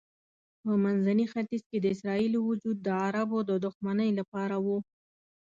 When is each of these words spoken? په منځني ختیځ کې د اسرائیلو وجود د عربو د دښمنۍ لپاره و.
په 0.61 0.71
منځني 0.83 1.25
ختیځ 1.31 1.61
کې 1.69 1.77
د 1.81 1.85
اسرائیلو 1.95 2.39
وجود 2.49 2.77
د 2.81 2.87
عربو 3.03 3.37
د 3.49 3.51
دښمنۍ 3.65 4.09
لپاره 4.19 4.55
و. 4.65 4.67